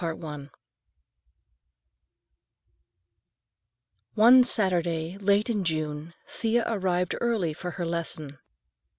[0.03, 0.47] XI
[4.15, 8.39] One Saturday, late in June, Thea arrived early for her lesson.